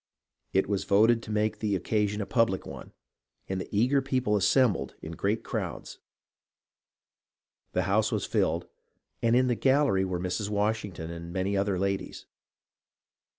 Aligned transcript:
It 0.51 0.67
was 0.67 0.83
voted 0.83 1.21
to 1.21 1.31
make 1.31 1.59
the 1.59 1.75
occasion 1.75 2.21
a 2.21 2.25
public 2.25 2.65
one, 2.65 2.91
and 3.47 3.61
the 3.61 3.69
eager 3.69 4.01
people 4.01 4.33
assem 4.33 4.73
bled 4.73 4.95
in 5.03 5.11
great 5.11 5.43
crowds. 5.43 5.99
The 7.73 7.83
house 7.83 8.11
was 8.11 8.25
filled, 8.25 8.67
and 9.21 9.35
in 9.35 9.45
the 9.45 9.53
gallery 9.53 10.03
were 10.03 10.19
Mrs. 10.19 10.49
Washington 10.49 11.11
and 11.11 11.31
many 11.31 11.55
other 11.55 11.77
ladies. 11.77 12.25